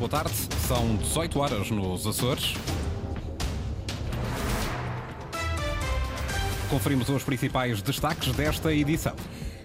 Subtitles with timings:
[0.00, 0.32] boa tarde.
[0.66, 2.54] São 18 horas nos Açores.
[6.70, 9.14] Conferimos os principais destaques desta edição.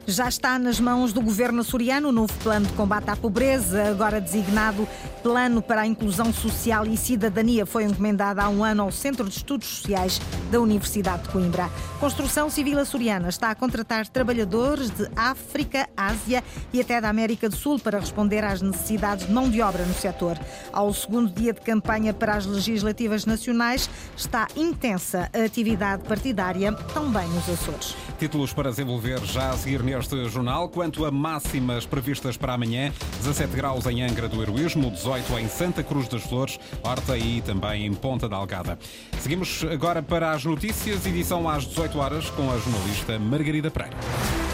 [0.08, 4.22] Já está nas mãos do governo açoriano o novo plano de combate à pobreza, agora
[4.22, 4.88] designado
[5.24, 7.66] Plano para a Inclusão Social e Cidadania.
[7.66, 11.68] Foi encomendado há um ano ao Centro de Estudos Sociais da Universidade de Coimbra.
[12.00, 17.56] Construção Civil Açoriana está a contratar trabalhadores de África, Ásia e até da América do
[17.56, 20.38] Sul para responder às necessidades de mão de obra no setor.
[20.72, 27.28] Ao segundo dia de campanha para as legislativas nacionais, está intensa a atividade partidária também
[27.30, 27.96] nos Açores.
[28.20, 30.70] Títulos para desenvolver já a seguir neste jornal.
[30.70, 35.84] Quanto a máximas previstas para amanhã, 17 graus em Angra do Heroísmo, 18 em Santa
[35.84, 38.78] Cruz das Flores, Horta e também em Ponta da Algada.
[39.20, 44.45] Seguimos agora para as notícias, edição às 18 horas, com a jornalista Margarida Pereira.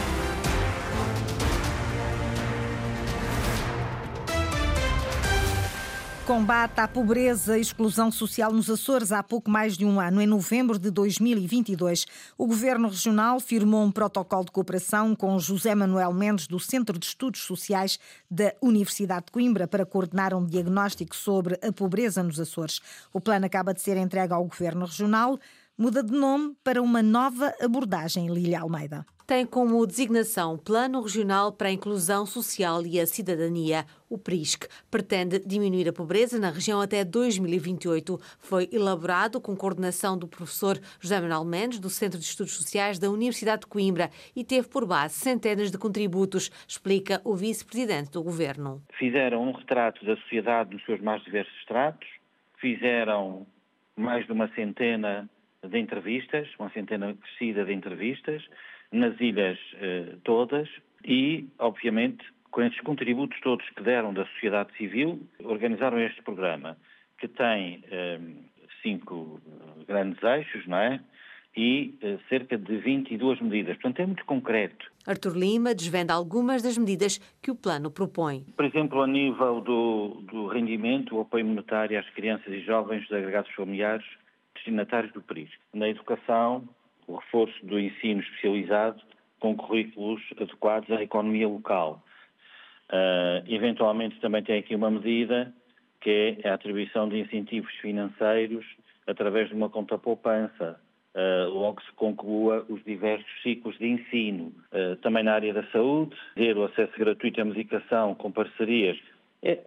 [6.31, 10.21] Combate à pobreza e exclusão social nos Açores há pouco mais de um ano.
[10.21, 12.05] Em novembro de 2022,
[12.37, 17.05] o Governo Regional firmou um protocolo de cooperação com José Manuel Mendes, do Centro de
[17.05, 22.79] Estudos Sociais da Universidade de Coimbra, para coordenar um diagnóstico sobre a pobreza nos Açores.
[23.11, 25.37] O plano acaba de ser entregue ao Governo Regional,
[25.81, 31.69] muda de nome para uma nova abordagem, Lília Almeida tem como designação Plano Regional para
[31.69, 33.85] a Inclusão Social e a Cidadania.
[34.09, 38.17] O PRISC pretende diminuir a pobreza na região até 2028.
[38.39, 43.09] Foi elaborado com coordenação do professor José Manuel Mendes, do Centro de Estudos Sociais da
[43.09, 48.83] Universidade de Coimbra, e teve por base centenas de contributos, explica o vice-presidente do governo.
[48.99, 52.09] Fizeram um retrato da sociedade nos seus mais diversos estratos,
[52.59, 53.47] fizeram
[53.95, 55.29] mais de uma centena
[55.63, 58.43] de entrevistas, uma centena crescida de entrevistas,
[58.91, 60.67] nas ilhas eh, todas
[61.05, 66.77] e, obviamente, com esses contributos todos que deram da sociedade civil, organizaram este programa,
[67.17, 68.19] que tem eh,
[68.81, 69.39] cinco
[69.87, 70.99] grandes eixos, não é?
[71.55, 73.75] E eh, cerca de 22 medidas.
[73.75, 74.91] Portanto, é muito concreto.
[75.05, 78.43] Artur Lima desvenda algumas das medidas que o plano propõe.
[78.55, 83.13] Por exemplo, a nível do, do rendimento, o apoio monetário às crianças e jovens dos
[83.13, 84.05] agregados familiares
[84.61, 85.49] destinatários do PRIS.
[85.73, 86.67] Na educação,
[87.07, 89.01] o reforço do ensino especializado
[89.39, 92.03] com currículos adequados à economia local.
[92.89, 95.53] Uh, eventualmente também tem aqui uma medida
[95.99, 98.65] que é a atribuição de incentivos financeiros
[99.07, 100.79] através de uma conta poupança,
[101.15, 104.53] uh, logo se conclua os diversos ciclos de ensino.
[104.71, 108.97] Uh, também na área da saúde, ter o acesso gratuito à medicação com parcerias.
[109.43, 109.59] É,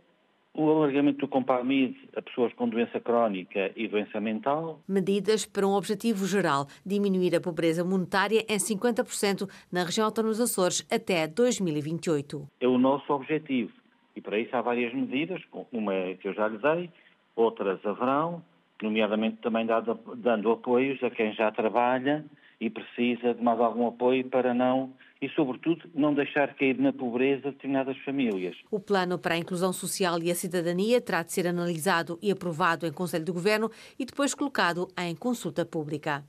[0.55, 4.81] o alargamento do Compamid a pessoas com doença crónica e doença mental.
[4.89, 10.41] Medidas para um objetivo geral, diminuir a pobreza monetária em 50% na região autónoma dos
[10.41, 12.49] Açores até 2028.
[12.61, 13.73] É o nosso objetivo.
[14.15, 15.43] E para isso há várias medidas,
[15.73, 16.89] uma que eu já lhe dei,
[17.35, 18.41] outras haverão,
[18.81, 22.25] nomeadamente também dado, dando apoios a quem já trabalha
[22.61, 27.51] e precisa de mais algum apoio para não e, sobretudo, não deixar cair na pobreza
[27.51, 28.57] determinadas famílias.
[28.71, 32.87] O plano para a inclusão social e a cidadania terá de ser analisado e aprovado
[32.87, 36.25] em Conselho de Governo e depois colocado em consulta pública.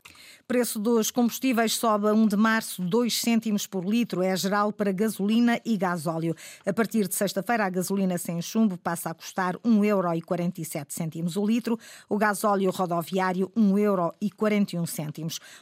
[0.48, 4.92] Preço dos combustíveis sobe a 1 de março 2 cêntimos por litro, é geral para
[4.92, 6.36] gasolina e gasóleo.
[6.66, 11.80] A partir de sexta-feira, a gasolina sem chumbo passa a custar 1,47 euro o litro,
[12.08, 14.14] o gasóleo rodoviário 1,41 euro.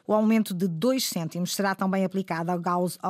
[0.06, 2.60] O aumento de 2 cêntimos será também aplicado ao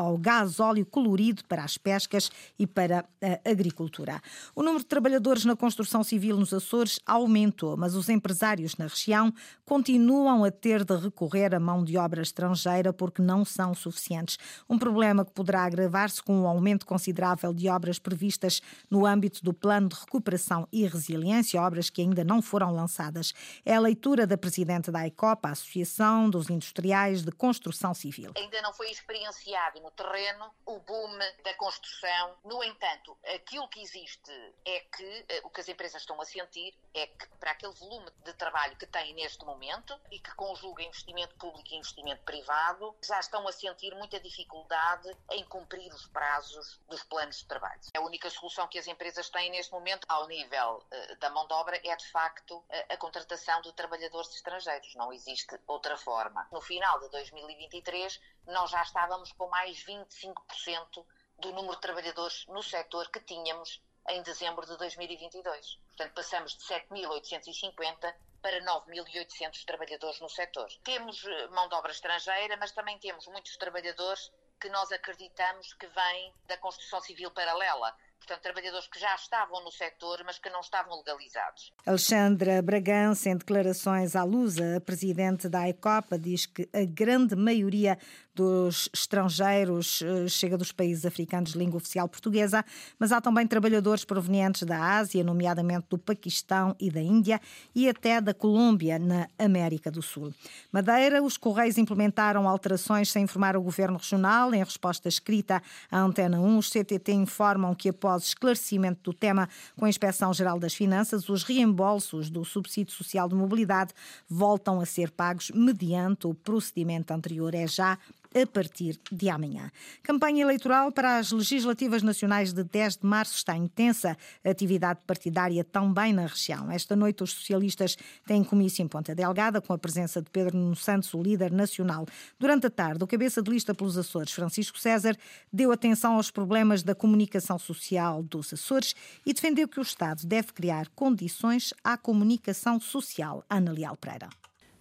[0.04, 4.22] ao gás óleo colorido para as pescas e para a agricultura.
[4.56, 9.34] O número de trabalhadores na construção civil nos Açores aumentou, mas os empresários na região
[9.66, 14.38] continuam a ter de recorrer à mão de obra estrangeira porque não são suficientes.
[14.70, 19.54] Um problema que poderá agravar-se com o aumento considerável de obras previstas no âmbito do
[19.54, 23.34] Plano de Recuperação e Resiliência, obras que ainda não foram lançadas.
[23.66, 28.32] É a leitura da Presidente da ICOP, a Associação dos Industriais de Construção Civil.
[28.38, 32.38] Ainda não foi experienciado no terreno o boom da construção.
[32.44, 34.32] No entanto, aquilo que existe
[34.66, 38.10] é que eh, o que as empresas estão a sentir é que para aquele volume
[38.24, 43.20] de trabalho que têm neste momento e que conjuga investimento público e investimento privado, já
[43.20, 47.82] estão a sentir muita dificuldade em cumprir os prazos dos planos de trabalho.
[47.96, 51.54] A única solução que as empresas têm neste momento, ao nível uh, da mão de
[51.54, 54.96] obra, é de facto a contratação de trabalhadores estrangeiros.
[54.96, 56.48] Não existe outra forma.
[56.52, 61.06] No final de 2023, nós já estávamos com mais 25%
[61.40, 65.80] do número de trabalhadores no setor que tínhamos em dezembro de 2022.
[65.88, 70.68] Portanto, passamos de 7.850 para 9.800 trabalhadores no setor.
[70.84, 74.30] Temos eh, mão de obra estrangeira, mas também temos muitos trabalhadores
[74.60, 79.72] que nós acreditamos que vêm da construção civil paralela, portanto, trabalhadores que já estavam no
[79.72, 81.74] setor, mas que não estavam legalizados.
[81.86, 87.98] Alexandra Bragança, em declarações à Lusa, a presidente da ECOPA, diz que a grande maioria
[88.36, 92.66] dos estrangeiros eh, chega dos países africanos de língua oficial portuguesa,
[92.98, 97.40] mas há também trabalhadores provenientes da Ásia, nomeadamente do Paquistão e da Índia
[97.76, 100.34] e até da Colômbia, na América do Sul.
[100.72, 104.54] Madeira, os Correios implementaram alterações sem informar o governo regional.
[104.54, 109.86] Em resposta escrita à Antena 1, os CTT informam que após esclarecimento do tema com
[109.86, 113.94] a Inspeção-Geral das Finanças, os reembolsos do subsídio social de mobilidade
[114.28, 117.54] voltam a ser pagos mediante o procedimento anterior.
[117.54, 117.98] É já
[118.34, 119.72] a partir de amanhã.
[120.02, 124.18] Campanha eleitoral para as legislativas nacionais de 10 de março está intensa.
[124.44, 126.70] atividade partidária também na região.
[126.72, 130.76] Esta noite, os socialistas têm comício em Ponta Delgada, com a presença de Pedro Nuno
[130.76, 132.06] Santos, o líder nacional.
[132.40, 135.18] Durante a tarde, o cabeça de lista pelos Açores, Francisco César,
[135.52, 138.96] deu atenção aos problemas da comunicação social dos Açores
[139.26, 143.44] e defendeu que o Estado deve criar condições à comunicação social.
[143.50, 144.30] Ana Leal Pereira.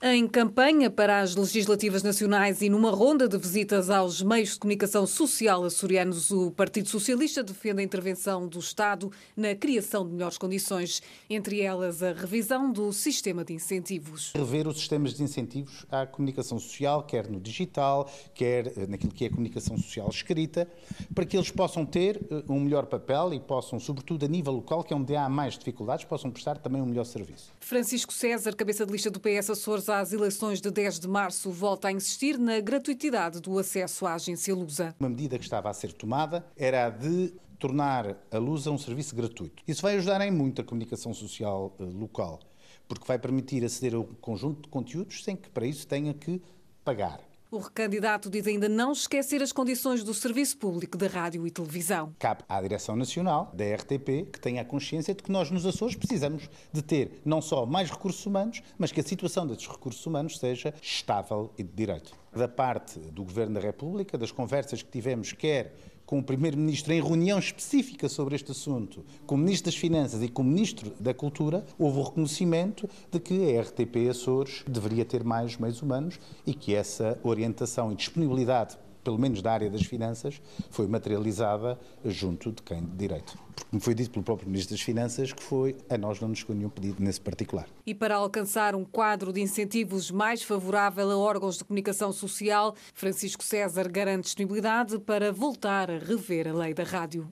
[0.05, 5.07] Em campanha para as legislativas nacionais e numa ronda de visitas aos meios de comunicação
[5.07, 11.01] social açorianos, o Partido Socialista defende a intervenção do Estado na criação de melhores condições,
[11.31, 14.33] entre elas a revisão do sistema de incentivos.
[14.35, 19.27] Rever os sistemas de incentivos à comunicação social, quer no digital, quer eh, naquilo que
[19.27, 20.69] é a comunicação social escrita,
[21.15, 24.83] para que eles possam ter eh, um melhor papel e possam, sobretudo a nível local,
[24.83, 27.53] que é onde há mais dificuldades, possam prestar também um melhor serviço.
[27.61, 31.89] Francisco César, cabeça de lista do PS Açores, às eleições de 10 de março, volta
[31.89, 34.95] a insistir na gratuitidade do acesso à agência Lusa.
[34.99, 39.15] Uma medida que estava a ser tomada era a de tornar a Lusa um serviço
[39.15, 39.63] gratuito.
[39.67, 42.41] Isso vai ajudar em muito a comunicação social uh, local,
[42.89, 46.43] porque vai permitir aceder a um conjunto de conteúdos sem que para isso tenha que
[46.85, 47.21] pagar.
[47.53, 52.15] O recandidato diz ainda não esquecer as condições do serviço público de rádio e televisão.
[52.19, 55.95] Cabe à Direção Nacional da RTP que tenha a consciência de que nós nos Açores
[55.95, 60.39] precisamos de ter não só mais recursos humanos, mas que a situação destes recursos humanos
[60.39, 62.15] seja estável e de direito.
[62.35, 65.75] Da parte do Governo da República, das conversas que tivemos, quer
[66.13, 70.29] com o Primeiro-Ministro em reunião específica sobre este assunto, com o Ministro das Finanças e
[70.29, 75.25] com o Ministro da Cultura, houve o reconhecimento de que a RTP Açores deveria ter
[75.25, 80.41] mais meios humanos e que essa orientação e disponibilidade pelo menos da área das finanças,
[80.71, 83.37] foi materializada junto de quem de direito.
[83.55, 86.39] Porque me foi dito pelo próprio Ministro das Finanças que foi a nós não nos
[86.39, 87.67] chegou nenhum pedido nesse particular.
[87.87, 93.43] E para alcançar um quadro de incentivos mais favorável a órgãos de comunicação social, Francisco
[93.45, 97.29] César garante disponibilidade para voltar a rever a lei da rádio.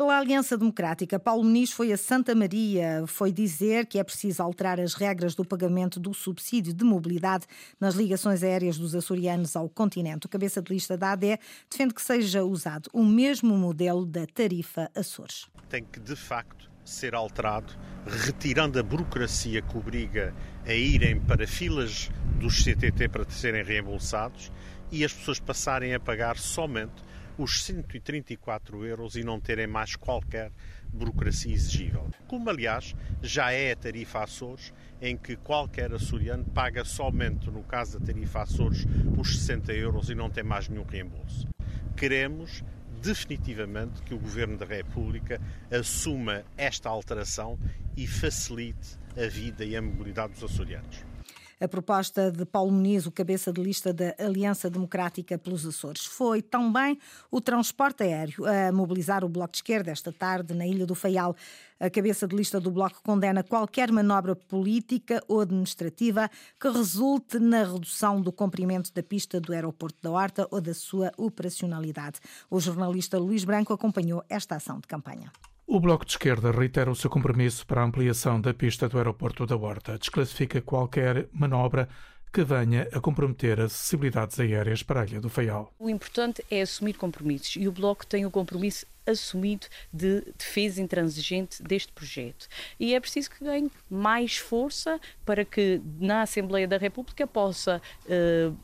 [0.00, 4.80] Pela Aliança Democrática, Paulo Muniz foi a Santa Maria, foi dizer que é preciso alterar
[4.80, 7.44] as regras do pagamento do subsídio de mobilidade
[7.78, 10.24] nas ligações aéreas dos açorianos ao continente.
[10.24, 11.38] O cabeça de lista da ADE
[11.70, 15.50] defende que seja usado o mesmo modelo da tarifa Açores.
[15.68, 17.70] Tem que, de facto, ser alterado,
[18.06, 24.50] retirando a burocracia que obriga a irem para filas dos CTT para serem reembolsados
[24.90, 27.09] e as pessoas passarem a pagar somente
[27.42, 30.52] os 134 euros e não terem mais qualquer
[30.92, 32.08] burocracia exigível.
[32.28, 37.98] Como, aliás, já é a tarifa Açores, em que qualquer açoriano paga somente, no caso
[37.98, 41.48] da tarifa Açores, os 60 euros e não tem mais nenhum reembolso.
[41.96, 42.62] Queremos
[43.00, 45.40] definitivamente que o Governo da República
[45.70, 47.58] assuma esta alteração
[47.96, 51.09] e facilite a vida e a mobilidade dos açorianos
[51.60, 56.06] a proposta de Paulo Muniz, o cabeça de lista da Aliança Democrática pelos Açores.
[56.06, 56.98] Foi também
[57.30, 61.36] o transporte aéreo a mobilizar o Bloco de Esquerda esta tarde na Ilha do Faial.
[61.78, 67.64] A cabeça de lista do Bloco condena qualquer manobra política ou administrativa que resulte na
[67.64, 72.20] redução do comprimento da pista do aeroporto da Horta ou da sua operacionalidade.
[72.50, 75.30] O jornalista Luís Branco acompanhou esta ação de campanha.
[75.72, 79.46] O Bloco de Esquerda reitera o seu compromisso para a ampliação da pista do aeroporto
[79.46, 79.96] da Horta.
[79.96, 81.88] Desclassifica qualquer manobra
[82.32, 85.72] que venha a comprometer acessibilidades aéreas para a Ilha do Faial.
[85.78, 91.62] O importante é assumir compromissos e o Bloco tem o compromisso assumido de defesa intransigente
[91.62, 92.48] deste projeto.
[92.80, 98.56] E é preciso que ganhe mais força para que na Assembleia da República possa uh,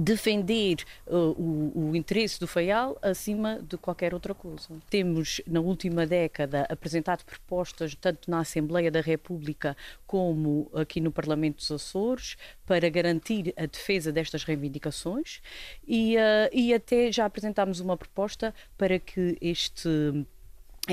[0.00, 4.68] defender uh, o, o, interesse do Faial acima de qualquer outra coisa.
[4.88, 9.76] Temos, na última década, apresentado propostas, tanto na Assembleia da República
[10.06, 12.36] como aqui no Parlamento dos Açores,
[12.66, 15.40] para garantir a defesa destas reivindicações
[15.86, 19.88] e, uh, e até já apresentámos uma proposta para que este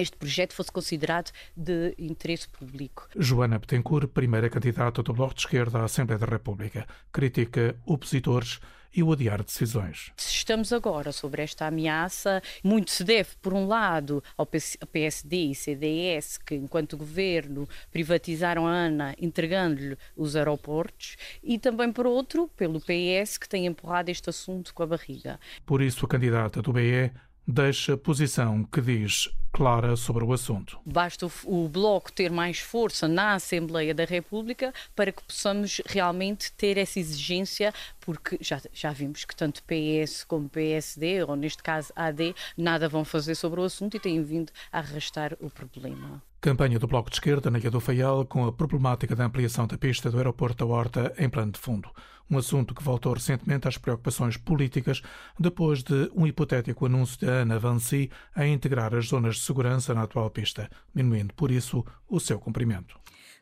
[0.02, 3.08] este projeto fosse considerado de interesse público.
[3.16, 8.60] Joana Betancourt, primeira candidata do Bloco de Esquerda à Assembleia da República, critica opositores
[8.96, 10.14] e o adiar decisões.
[10.18, 12.42] Estamos agora sobre esta ameaça.
[12.64, 18.72] Muito se deve, por um lado, ao PSD e CDS, que, enquanto governo, privatizaram a
[18.72, 24.74] ANA, entregando-lhe os aeroportos, e também, por outro, pelo PS, que tem empurrado este assunto
[24.74, 25.40] com a barriga.
[25.66, 27.12] Por isso, a candidata do BE
[27.48, 30.78] deixa posição que diz clara sobre o assunto.
[30.86, 36.78] Basta o Bloco ter mais força na Assembleia da República para que possamos realmente ter
[36.78, 42.36] essa exigência, porque já, já vimos que tanto PS como PSD, ou neste caso AD,
[42.58, 46.22] nada vão fazer sobre o assunto e têm vindo a arrastar o problema.
[46.46, 49.80] Campanha do Bloco de Esquerda na Ilha do Faial com a problemática da ampliação da
[49.80, 51.90] pista do aeroporto da Horta em plano de fundo.
[52.30, 55.02] Um assunto que voltou recentemente às preocupações políticas
[55.40, 60.04] depois de um hipotético anúncio de Ana Vancy a integrar as zonas de segurança na
[60.04, 62.96] atual pista, diminuindo por isso o seu cumprimento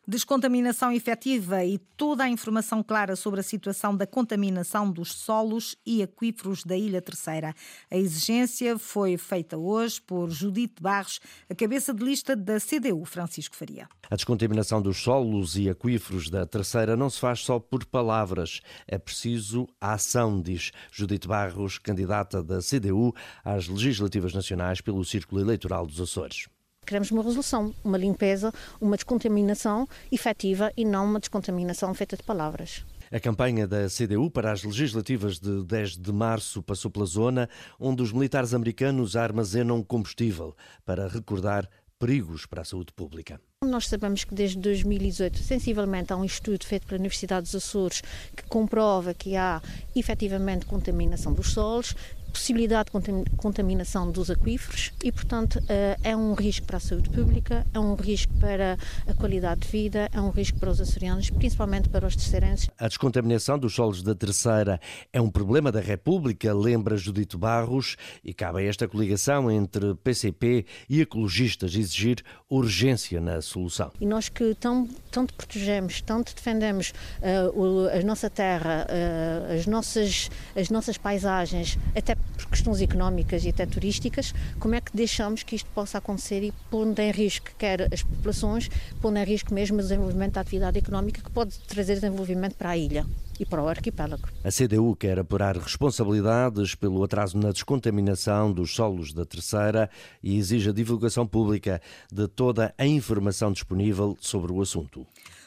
[0.06, 6.02] descontaminação efetiva e toda a informação clara sobre a situação da contaminação dos solos e
[6.02, 7.54] aquíferos da Ilha Terceira.
[7.90, 13.56] A exigência foi feita hoje por Judite Barros, a cabeça de lista da CDU, Francisco
[13.56, 13.88] Faria.
[14.10, 18.98] A descontaminação dos solos e aquíferos da Terceira não se faz só por palavras, é
[18.98, 26.00] preciso ação, diz Judite Barros, candidata da CDU às legislativas nacionais pelo Círculo Eleitoral dos
[26.00, 26.46] Açores.
[26.84, 32.84] Queremos uma resolução, uma limpeza, uma descontaminação efetiva e não uma descontaminação feita de palavras.
[33.12, 37.48] A campanha da CDU para as legislativas de 10 de março passou pela zona
[37.78, 43.40] onde os militares americanos armazenam combustível para recordar perigos para a saúde pública.
[43.62, 48.02] Nós sabemos que desde 2018, sensivelmente, há um estudo feito pela Universidade dos Açores
[48.36, 49.62] que comprova que há
[49.94, 51.94] efetivamente contaminação dos solos,
[52.34, 57.64] possibilidade de contaminação dos aquíferos e, portanto, eh, é um risco para a saúde pública,
[57.72, 58.76] é um risco para
[59.06, 62.68] a qualidade de vida, é um risco para os açorianos, principalmente para os terceirenses.
[62.76, 64.80] A descontaminação dos solos da Terceira
[65.12, 70.66] é um problema da República, lembra Judito Barros, e cabe a esta coligação entre PCP
[70.88, 72.16] e ecologistas exigir
[72.50, 73.92] urgência na solução.
[74.00, 79.66] E nós que tão, tanto protegemos, tanto defendemos uh, o, a nossa terra, uh, as,
[79.66, 85.42] nossas, as nossas paisagens, até por questões económicas e até turísticas, como é que deixamos
[85.42, 88.68] que isto possa acontecer e pondo em risco quer as populações,
[89.00, 92.76] pondo em risco mesmo o desenvolvimento da atividade económica que pode trazer desenvolvimento para a
[92.76, 93.06] ilha
[93.38, 94.28] e para o arquipélago.
[94.42, 99.90] A CDU quer apurar responsabilidades pelo atraso na descontaminação dos solos da Terceira
[100.22, 101.80] e exige a divulgação pública
[102.12, 105.06] de toda a informação disponível sobre o assunto.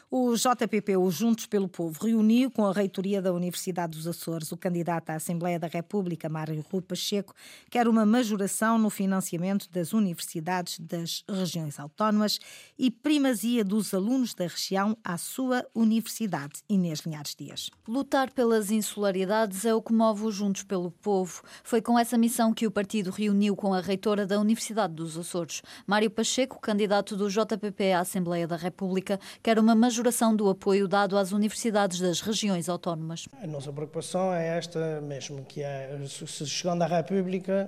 [0.09, 4.57] O JPP, o Juntos pelo Povo, reuniu com a reitoria da Universidade dos Açores o
[4.57, 7.33] candidato à Assembleia da República, Mário Rui Pacheco,
[7.69, 12.39] quer uma majoração no financiamento das universidades das regiões autónomas
[12.79, 16.63] e primazia dos alunos da região à sua universidade.
[16.69, 17.69] Inês Linhares Dias.
[17.85, 21.41] Lutar pelas insularidades é o que move o Juntos pelo Povo.
[21.65, 25.61] Foi com essa missão que o partido reuniu com a reitora da Universidade dos Açores.
[25.85, 30.87] Mário Pacheco, candidato do JPP à Assembleia da República, quer uma majoração majoração do apoio
[30.87, 33.27] dado às universidades das regiões autónomas.
[33.41, 35.99] A nossa preocupação é esta mesmo, que é,
[36.45, 37.67] chegando à República,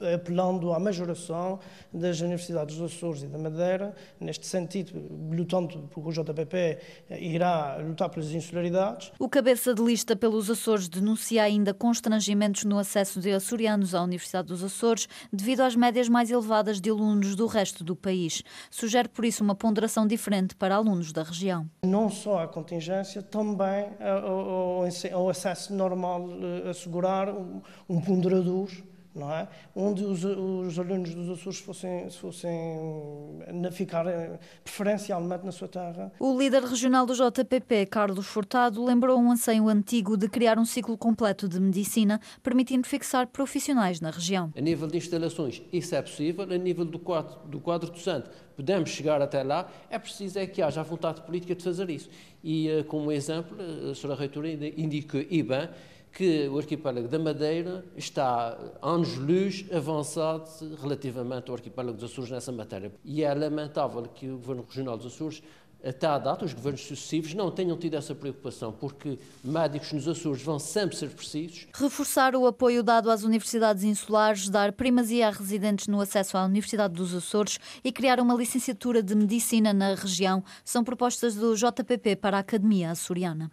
[0.00, 1.60] eh, apelando à majoração
[1.92, 4.92] das universidades dos Açores e da Madeira, neste sentido,
[5.32, 6.78] lutando porque o JPP
[7.20, 9.12] irá lutar pelas insularidades.
[9.18, 14.48] O cabeça de lista pelos Açores denuncia ainda constrangimentos no acesso de açorianos à Universidade
[14.48, 18.42] dos Açores devido às médias mais elevadas de alunos do resto do país.
[18.70, 21.68] Sugere, por isso, uma ponderação diferente para alunos da região.
[21.84, 23.86] Não só a contingência, também
[25.14, 26.28] o acesso normal,
[26.64, 27.28] eh, assegurar
[27.88, 28.68] um ponderador
[29.18, 29.48] não é?
[29.74, 32.50] Onde os, os alunos dos Açores fossem, fossem
[33.72, 36.12] ficar eh, preferencialmente na sua terra.
[36.20, 40.96] O líder regional do JPP, Carlos Furtado, lembrou um anseio antigo de criar um ciclo
[40.96, 44.52] completo de medicina, permitindo fixar profissionais na região.
[44.56, 46.44] A nível de instalações, isso é possível.
[46.44, 50.60] A nível do quadro, do quadro docente, podemos chegar até lá, é preciso é que
[50.60, 52.10] haja a vontade política de fazer isso.
[52.42, 53.56] E, eh, como exemplo,
[53.88, 54.16] a Sra.
[54.16, 55.68] Reitora indica e bem
[56.12, 60.50] que o arquipélago da Madeira está anos-luz avançado
[60.82, 62.90] relativamente ao arquipélago dos Açores nessa matéria.
[63.04, 65.40] E é lamentável que o Governo Regional dos Açores
[65.84, 70.42] até à data, os governos sucessivos não tenham tido essa preocupação, porque médicos nos Açores
[70.42, 71.66] vão sempre ser precisos.
[71.72, 76.94] Reforçar o apoio dado às universidades insulares, dar primazia a residentes no acesso à Universidade
[76.94, 82.36] dos Açores e criar uma licenciatura de medicina na região são propostas do JPP para
[82.38, 83.50] a Academia Açoriana.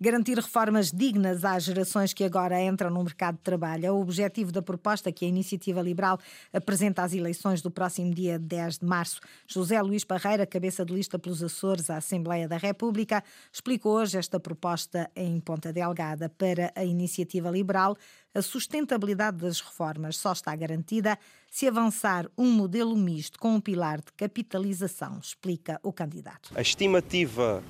[0.00, 4.52] Garantir reformas dignas às gerações que agora entram no mercado de trabalho é o objetivo
[4.52, 6.18] da proposta que a Iniciativa Liberal
[6.52, 9.20] apresenta às eleições do próximo dia 10 de março.
[9.46, 14.38] José Luís Parreira, cabeça de lista pelos Açores à Assembleia da República, explicou hoje esta
[14.38, 16.28] proposta em Ponta Delgada.
[16.28, 17.96] Para a Iniciativa Liberal,
[18.34, 21.18] a sustentabilidade das reformas só está garantida
[21.50, 26.50] se avançar um modelo misto com um pilar de capitalização, explica o candidato.
[26.54, 27.62] A estimativa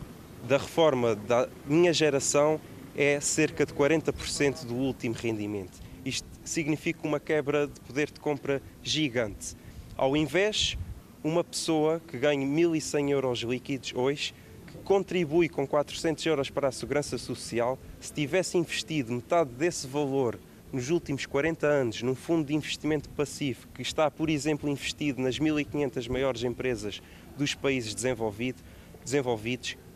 [0.47, 2.61] da reforma da minha geração
[2.97, 5.79] é cerca de 40% do último rendimento.
[6.05, 9.57] Isto significa uma quebra de poder de compra gigante.
[9.97, 10.77] Ao invés,
[11.23, 14.35] uma pessoa que ganha 1.100 euros líquidos hoje,
[14.67, 20.39] que contribui com 400 euros para a segurança social, se tivesse investido metade desse valor
[20.73, 25.39] nos últimos 40 anos num fundo de investimento passivo que está, por exemplo, investido nas
[25.39, 27.03] 1.500 maiores empresas
[27.37, 28.63] dos países desenvolvidos,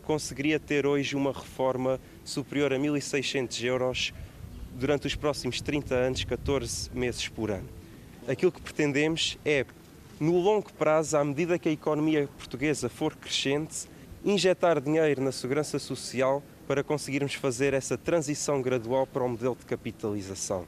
[0.03, 4.13] conseguiria ter hoje uma reforma superior a 1.600 euros
[4.75, 7.67] durante os próximos 30 anos, 14 meses por ano.
[8.27, 9.65] Aquilo que pretendemos é,
[10.19, 13.87] no longo prazo, à medida que a economia portuguesa for crescente,
[14.23, 19.65] injetar dinheiro na segurança social para conseguirmos fazer essa transição gradual para o modelo de
[19.65, 20.65] capitalização.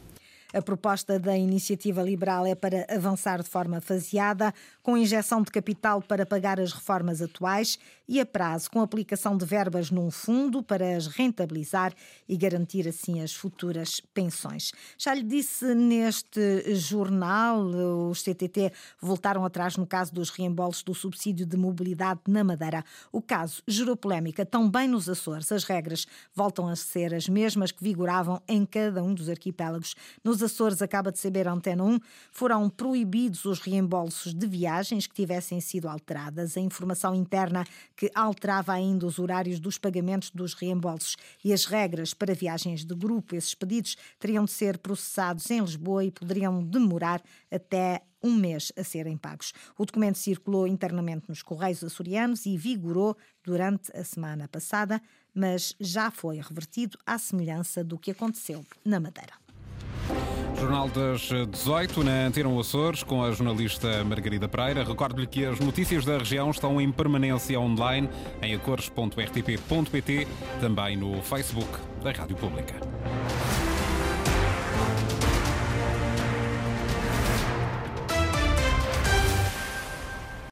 [0.56, 6.02] A proposta da iniciativa liberal é para avançar de forma faseada, com injeção de capital
[6.02, 10.96] para pagar as reformas atuais e a prazo, com aplicação de verbas num fundo para
[10.96, 11.94] as rentabilizar
[12.30, 14.72] e garantir assim as futuras pensões.
[14.98, 17.60] Já lhe disse neste jornal,
[18.10, 18.72] os CTT
[19.02, 22.82] voltaram atrás no caso dos reembolsos do subsídio de mobilidade na Madeira.
[23.12, 25.52] O caso gerou polémica também nos Açores.
[25.52, 29.96] As regras voltam a ser as mesmas que vigoravam em cada um dos arquipélagos.
[30.24, 32.00] Nos Açores, acaba de saber a Antena 1,
[32.32, 36.56] foram proibidos os reembolsos de viagens que tivessem sido alteradas.
[36.56, 42.14] A informação interna que alterava ainda os horários dos pagamentos dos reembolsos e as regras
[42.14, 43.36] para viagens de grupo.
[43.36, 47.22] Esses pedidos teriam de ser processados em Lisboa e poderiam demorar
[47.52, 49.54] até um mês a serem pagos.
[49.78, 55.02] O documento circulou internamente nos Correios açorianos e vigorou durante a semana passada,
[55.34, 59.45] mas já foi revertido à semelhança do que aconteceu na Madeira.
[60.60, 64.84] Jornal das 18 na Antena Açores com a jornalista Margarida Pereira.
[64.84, 68.10] Recordo-lhe que as notícias da região estão em permanência online
[68.42, 70.28] em acores.rtp.pt,
[70.60, 71.70] também no Facebook
[72.04, 72.95] da Rádio Pública.